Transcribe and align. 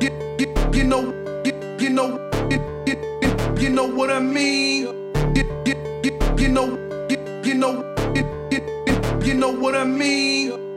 you, 0.00 0.84
know, 0.84 1.14
you, 1.78 1.90
know, 1.90 2.30
you, 3.58 3.70
know 3.70 3.86
what 3.86 4.10
I 4.10 4.20
mean. 4.20 4.86
You, 5.34 6.48
know, 6.48 6.78
you, 7.44 7.54
know, 7.54 7.94
you 9.24 9.34
know 9.34 9.50
what 9.50 9.74
I 9.74 9.84
mean. 9.84 10.67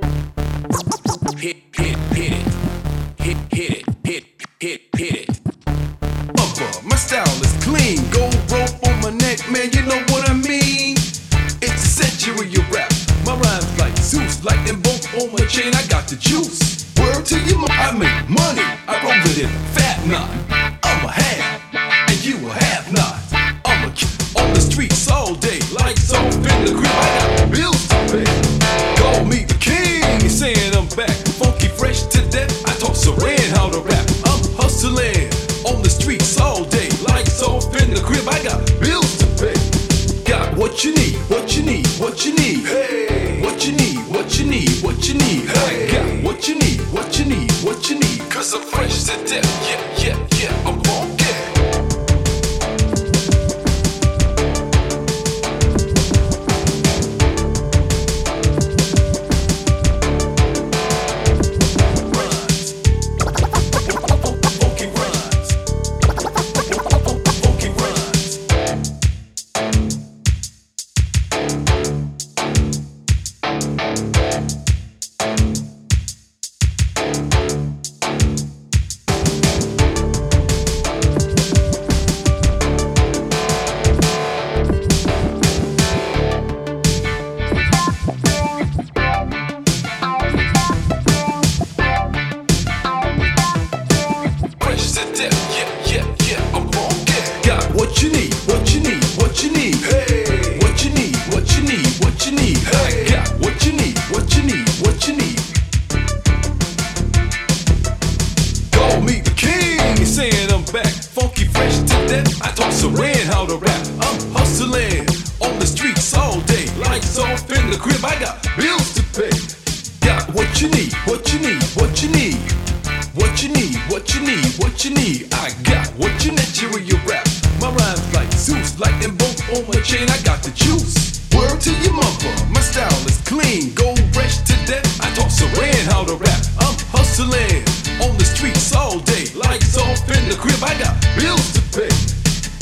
Taught 135.15 135.31
Saran 135.31 135.85
how 135.91 136.03
to 136.05 136.15
rap. 136.15 136.41
I'm 136.59 136.75
hustling 136.91 137.63
on 138.01 138.17
the 138.17 138.25
streets 138.25 138.73
all 138.75 138.99
day. 138.99 139.25
Lights 139.35 139.77
off 139.77 139.99
in 140.09 140.23
the 140.29 140.35
crib, 140.35 140.61
I 140.63 140.73
got 140.79 140.95
bills 141.15 141.53
to 141.53 141.61
pay. 141.75 141.91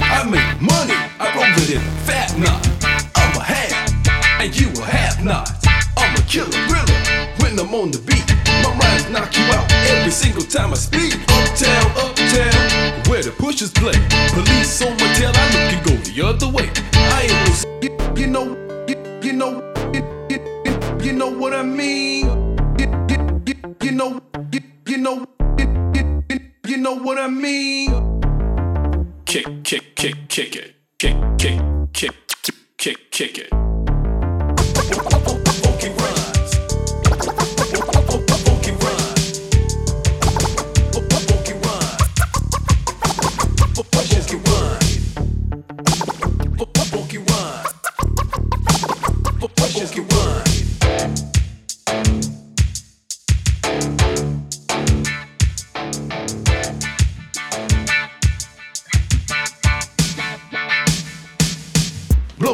I 0.01 0.23
make 0.23 0.61
money, 0.61 0.97
I 1.19 1.27
roll 1.35 1.53
it 1.63 1.71
in 1.71 1.81
fat 2.05 2.37
knot. 2.37 2.61
I'm 3.15 3.35
a 3.37 3.43
half, 3.43 3.73
and 4.41 4.49
you 4.59 4.69
a 4.81 4.85
half 4.85 5.23
not. 5.23 5.49
I'm 5.97 6.15
a 6.15 6.21
killer 6.27 6.51
thriller 6.67 6.99
when 7.39 7.59
I'm 7.59 7.73
on 7.73 7.91
the 7.91 7.99
beat. 7.99 8.25
My 8.63 8.71
rhymes 8.77 9.09
knock 9.09 9.35
you 9.37 9.45
out 9.53 9.71
every 9.93 10.11
single 10.11 10.43
time 10.43 10.71
I 10.71 10.75
speak. 10.75 11.13
Uptown, 11.29 11.87
uptown, 11.97 13.03
where 13.09 13.23
the 13.23 13.33
pushers 13.37 13.71
play. 13.71 13.97
Police 14.33 14.81
on 14.81 14.93
my 14.97 15.13
tail, 15.15 15.31
I 15.33 15.45
look 15.53 15.73
and 15.73 15.83
go 15.85 15.93
the 16.09 16.21
other 16.25 16.49
way. 16.49 16.69
I 16.93 17.27
ain't 17.29 17.39
no. 17.39 17.49
You, 18.15 18.27
know, 18.27 18.57
you, 19.23 19.33
know, 19.33 19.73
you 21.01 21.13
know 21.13 21.29
what 21.29 21.53
I 21.53 21.63
mean. 21.63 22.38
You, 23.81 23.91
know, 23.91 24.21
you, 24.87 24.97
know, 24.97 25.25
you, 25.57 26.23
you, 26.29 26.39
you 26.65 26.77
know 26.77 26.95
what 26.95 27.17
I 27.17 27.27
mean. 27.27 27.91
Kick, 29.25 29.63
kick, 29.63 29.95
kick, 29.95 30.27
kick 30.29 30.55
it. 30.55 30.75
Kick, 30.97 31.15
kick, 31.37 31.61
kick, 31.93 32.15
kick, 32.77 33.11
kick 33.11 33.37
it. 33.37 33.58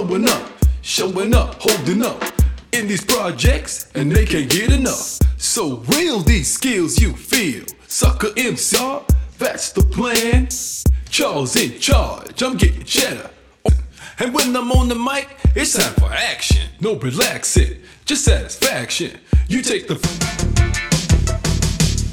Blowing 0.04 0.28
up, 0.28 0.52
showing 0.82 1.34
up, 1.34 1.56
holding 1.58 2.04
up 2.04 2.22
in 2.74 2.86
these 2.86 3.04
projects, 3.04 3.90
and 3.96 4.12
they 4.12 4.26
can't 4.26 4.50
get 4.50 4.70
enough. 4.72 5.20
So 5.38 5.78
real 5.96 6.20
these 6.20 6.54
skills 6.54 7.00
you 7.00 7.14
feel, 7.14 7.64
sucker 7.88 8.28
MC, 8.36 8.76
that's 9.38 9.72
the 9.72 9.84
plan. 9.84 10.50
Charles 11.10 11.56
in 11.56 11.80
charge, 11.80 12.44
I'm 12.44 12.58
getting 12.58 12.84
cheddar. 12.84 13.30
And 14.20 14.34
when 14.34 14.54
I'm 14.56 14.70
on 14.74 14.90
the 14.90 14.96
mic, 14.96 15.30
it's 15.56 15.78
time 15.78 15.94
for 15.94 16.12
action. 16.12 16.68
No 16.82 16.96
relaxing, 16.96 17.82
just 18.04 18.26
satisfaction. 18.26 19.18
You 19.48 19.62
take 19.62 19.88
the 19.88 19.96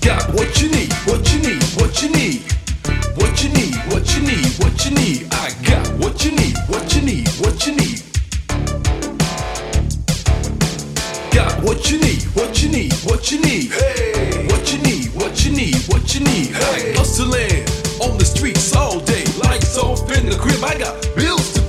Got 0.03 0.35
what 0.35 0.61
you 0.63 0.69
need, 0.71 0.93
what 1.05 1.33
you 1.33 1.41
need, 1.41 1.63
what 1.81 2.03
you 2.03 2.11
need. 2.11 2.62
What 3.17 3.43
you 3.43 3.51
need, 3.51 3.77
what 3.93 4.15
you 4.15 4.23
need, 4.23 4.47
what 4.59 4.85
you 4.85 4.91
need. 4.93 5.29
I 5.33 5.53
got 5.65 5.87
what 5.99 6.25
you 6.25 6.33
need, 6.33 6.57
what 6.69 6.95
you 6.95 7.03
need, 7.03 7.29
what 7.41 7.67
you 7.67 7.77
need. 7.77 8.03
Got 11.33 11.63
what 11.63 11.91
you 11.91 11.99
need, 12.01 12.23
what 12.35 12.63
you 12.63 12.69
need, 12.71 12.93
what 13.05 13.31
you 13.31 13.41
need. 13.41 13.71
Hey, 13.73 14.47
what 14.49 14.73
you 14.73 14.79
need, 14.83 15.07
what 15.15 15.45
you 15.45 15.53
need, 15.53 15.77
what 15.89 16.15
you 16.15 16.21
need. 16.21 16.49
Hey, 16.49 16.95
hustling 16.95 17.65
on 18.01 18.19
the 18.19 18.25
streets 18.25 18.75
all 18.75 19.01
day, 19.01 19.25
lights 19.45 19.79
off 19.79 20.01
in 20.17 20.27
the 20.27 20.37
crib. 20.37 20.63
I 20.65 20.79
got 20.79 20.95
bills 21.17 21.53
to 21.55 21.62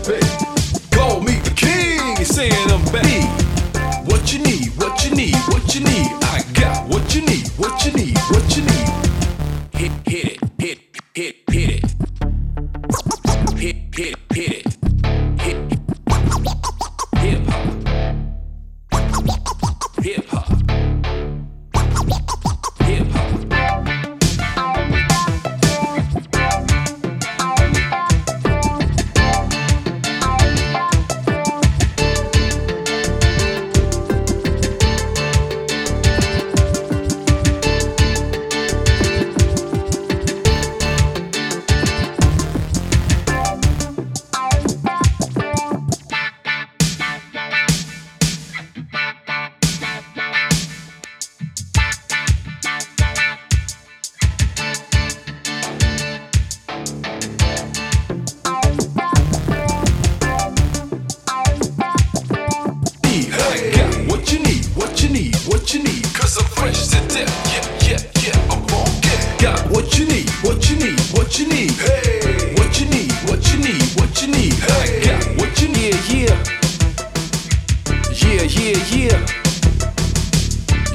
you 64.33 64.39
need, 64.39 64.65
what 64.75 65.03
you 65.03 65.09
need, 65.09 65.35
what 65.45 65.73
you 65.73 65.83
need. 65.83 66.03
Cause 66.13 66.37
I'm 66.39 66.45
fresh 66.57 66.87
to 66.87 66.99
death, 67.07 67.29
yeah, 67.53 67.93
yeah, 67.93 68.01
yeah, 68.25 68.51
I'm 68.51 68.65
funky. 68.65 69.13
Got 69.37 69.69
what 69.69 69.97
you 69.99 70.05
need, 70.07 70.27
what 70.41 70.69
you 70.69 70.75
need, 70.77 70.99
what 71.13 71.37
you 71.37 71.47
need. 71.47 71.71
Hey, 71.71 72.53
what 72.57 72.79
you 72.79 72.87
need, 72.89 73.11
what 73.29 73.41
you 73.53 73.59
need, 73.59 73.83
what 73.99 74.21
you 74.21 74.27
need. 74.29 74.53
Hey, 74.53 75.01
I 75.01 75.05
got 75.05 75.37
what 75.37 75.61
you 75.61 75.67
need, 75.69 75.93
yeah. 76.09 76.33
Yeah, 78.09 78.41
yeah, 78.57 78.77
yeah. 78.89 79.19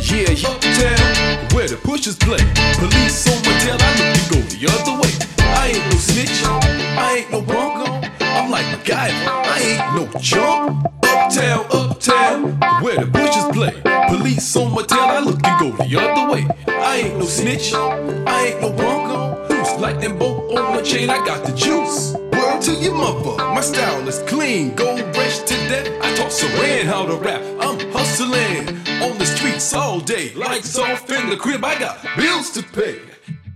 Yeah, 0.03 0.31
yeah. 0.35 0.49
Uptown, 0.51 1.55
where 1.55 1.69
the 1.69 1.79
pushers 1.85 2.17
play. 2.17 2.43
Police 2.83 3.29
on 3.31 3.39
my 3.47 3.55
tail, 3.63 3.79
I 3.79 3.91
look 4.01 4.15
to 4.19 4.23
go 4.35 4.39
the 4.51 4.67
other 4.75 4.95
way. 5.01 5.13
I 5.39 5.69
ain't 5.69 5.85
no 5.93 5.99
snitch, 5.99 6.43
I 6.43 7.19
ain't 7.19 7.31
no 7.31 7.43
bronco. 7.43 7.87
I'm 8.21 8.51
like 8.51 8.67
MacGyver, 8.67 9.29
I 9.29 9.59
ain't 9.61 10.13
no 10.13 10.21
jump. 10.21 10.98
Uptown, 11.29 11.67
uptown, 11.71 12.83
where 12.83 12.97
the 12.97 13.05
bushes 13.05 13.45
play. 13.53 13.79
Police 14.09 14.57
on 14.57 14.73
my 14.73 14.81
tail, 14.81 14.99
I 14.99 15.19
look 15.19 15.39
and 15.45 15.61
go 15.61 15.85
the 15.85 16.01
other 16.01 16.33
way. 16.33 16.49
I 16.67 17.03
ain't 17.05 17.19
no 17.19 17.27
snitch, 17.27 17.75
I 17.75 18.47
ain't 18.47 18.63
no 18.63 18.73
bronco. 18.73 19.37
Like 19.79 20.01
them 20.01 20.19
both 20.19 20.57
on 20.57 20.77
my 20.77 20.81
chain? 20.81 21.11
I 21.11 21.23
got 21.27 21.45
the 21.45 21.53
juice. 21.53 22.15
Word 22.33 22.63
to 22.63 22.73
your 22.73 22.95
mother, 22.95 23.37
my 23.53 23.61
style 23.61 24.09
is 24.09 24.21
clean, 24.21 24.75
gold 24.75 25.01
fresh 25.15 25.41
to 25.41 25.55
death. 25.69 25.89
I 26.01 26.17
taught 26.17 26.31
Saran 26.31 26.85
how 26.85 27.05
to 27.05 27.17
rap. 27.17 27.43
I'm 27.61 27.79
hustling 27.93 28.67
on 29.03 29.19
the 29.19 29.27
streets 29.27 29.75
all 29.75 30.01
day, 30.01 30.33
lights 30.33 30.79
off 30.79 31.11
in 31.11 31.29
the 31.29 31.37
crib. 31.37 31.63
I 31.63 31.79
got 31.79 31.99
bills 32.17 32.51
to 32.53 32.63
pay. 32.63 33.01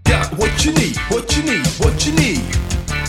Got 0.05 0.31
what 0.37 0.63
you 0.67 0.75
need, 0.75 0.99
what 1.09 1.35
you 1.35 1.43
need, 1.43 1.67
what 1.81 2.07
you 2.07 2.13
need. 2.13 2.45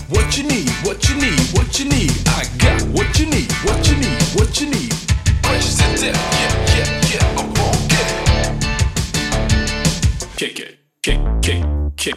What 0.09 0.37
you 0.37 0.43
need, 0.43 0.69
what 0.83 1.09
you 1.09 1.15
need, 1.15 1.39
what 1.53 1.79
you 1.79 1.85
need. 1.85 2.11
I 2.27 2.45
got 2.59 2.81
what 2.89 3.19
you 3.19 3.25
need, 3.25 3.51
what 3.63 3.87
you 3.89 3.95
need, 3.97 4.22
kick, 11.43 11.65
kick, 11.97 12.15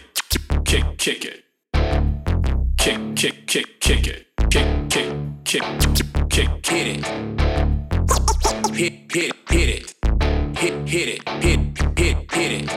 kick, 0.64 0.98
kick, 0.98 1.24
it. 1.24 1.44
Kick, 2.78 3.16
kick, 3.16 3.46
kick, 3.48 3.80
kick 3.80 4.06
it. 4.06 4.26
Kick, 4.50 4.88
kick, 4.88 5.12
kick, 5.44 5.66
kick, 6.30 6.62
it. 6.86 7.06
Hit, 8.72 9.12
hit, 9.12 9.32
hit 9.50 9.68
it. 9.68 9.94
Hit, 10.56 10.88
hit 10.88 11.08
it, 11.08 11.28
hit, 11.42 11.60
hit, 11.98 12.32
hit 12.32 12.52
it. 12.52 12.70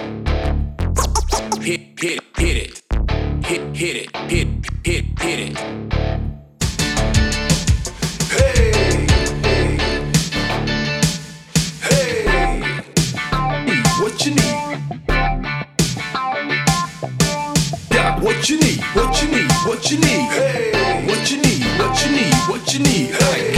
Hit, 1.61 1.99
hit, 1.99 2.19
hit 2.35 2.57
it. 2.57 2.81
Hit, 3.45 3.75
hit 3.75 3.95
it, 3.95 4.15
hit, 4.31 4.47
hit, 4.83 5.05
hit 5.19 5.39
it. 5.51 6.18
What 18.99 19.21
you 19.21 19.29
need, 19.31 19.51
what 19.65 19.91
you 19.91 19.97
need. 19.97 20.29
Hey, 20.29 21.05
what 21.07 21.31
you 21.31 21.37
need, 21.37 21.63
what 21.79 22.05
you 22.05 22.11
need, 22.11 22.33
what 22.49 22.73
you 22.73 22.79
need. 22.79 23.15
I 23.15 23.48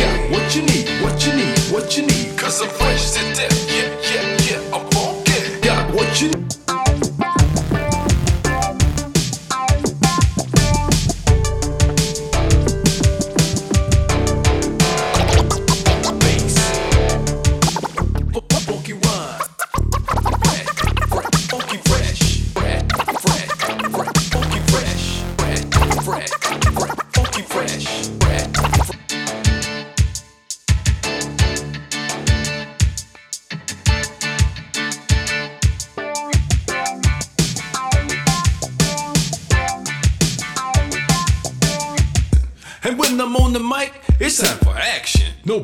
No 45.51 45.59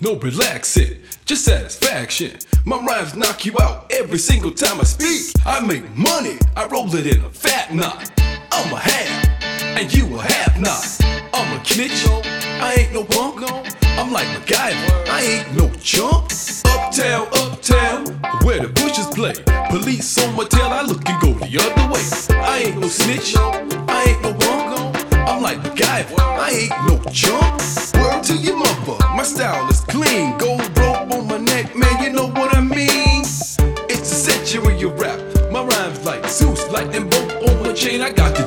no 0.00 0.14
relaxing, 0.18 0.96
just 1.26 1.44
satisfaction. 1.44 2.38
My 2.64 2.78
rhymes 2.78 3.14
knock 3.14 3.44
you 3.44 3.52
out 3.60 3.92
every 3.92 4.16
single 4.16 4.50
time 4.50 4.80
I 4.80 4.84
speak. 4.84 5.34
I 5.44 5.60
make 5.60 5.94
money, 5.94 6.38
I 6.56 6.66
roll 6.68 6.94
it 6.94 7.06
in 7.06 7.22
a 7.22 7.28
fat 7.28 7.74
knot. 7.74 8.10
I'm 8.50 8.72
a 8.72 8.78
half, 8.78 9.42
and 9.78 9.92
you 9.92 10.18
a 10.18 10.22
half 10.22 10.58
not. 10.58 10.95
Snitch, 11.66 12.06
I 12.62 12.74
ain't 12.78 12.92
no 12.94 13.04
punk. 13.04 13.42
I'm 13.98 14.10
like 14.10 14.26
MacGyver, 14.28 15.08
I 15.10 15.20
ain't 15.20 15.56
no 15.58 15.68
chump. 15.82 16.32
Uptown, 16.64 17.26
uptown, 17.34 18.06
where 18.44 18.60
the 18.60 18.68
bushes 18.68 19.06
play. 19.08 19.34
Police 19.68 20.16
on 20.24 20.34
my 20.36 20.44
tail, 20.44 20.68
I 20.68 20.82
look 20.82 21.06
and 21.06 21.20
go 21.20 21.32
the 21.34 21.58
other 21.58 21.92
way. 21.92 22.00
I 22.40 22.58
ain't 22.66 22.80
no 22.80 22.88
snitch, 22.88 23.36
I 23.36 24.04
ain't 24.08 24.22
no 24.22 24.32
punk. 24.32 24.96
I'm 25.28 25.42
like 25.42 25.58
MacGyver, 25.58 26.18
I 26.18 26.50
ain't 26.50 26.88
no 26.88 26.96
chump. 27.10 27.60
Word 28.00 28.22
to 28.24 28.36
your 28.36 28.56
mother, 28.56 28.96
my 29.14 29.22
style 29.22 29.68
is 29.68 29.80
clean. 29.80 30.38
Gold 30.38 30.62
rope 30.78 31.12
on 31.12 31.26
my 31.26 31.36
neck, 31.36 31.76
man, 31.76 32.02
you 32.02 32.10
know 32.10 32.28
what 32.28 32.56
I 32.56 32.62
mean. 32.62 33.20
It's 33.90 34.10
a 34.12 34.30
century 34.30 34.80
of 34.82 34.98
rap. 34.98 35.20
My 35.52 35.62
rhymes 35.62 36.04
like 36.06 36.26
Zeus, 36.26 36.64
them 36.64 37.10
both 37.10 37.32
on 37.48 37.62
my 37.62 37.72
chain. 37.74 38.00
I 38.00 38.12
got 38.12 38.34
the 38.34 38.46